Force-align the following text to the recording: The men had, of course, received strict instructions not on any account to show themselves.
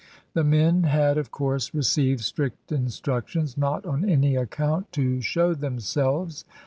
The 0.33 0.43
men 0.43 0.85
had, 0.85 1.19
of 1.19 1.29
course, 1.29 1.75
received 1.75 2.21
strict 2.21 2.71
instructions 2.71 3.55
not 3.55 3.85
on 3.85 4.03
any 4.09 4.35
account 4.35 4.91
to 4.93 5.21
show 5.21 5.53
themselves. 5.53 6.43